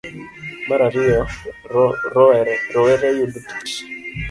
Mar 0.67 0.81
ariyo, 0.87 1.21
rowere 2.73 3.07
yudo 3.17 3.39
tich. 3.47 3.75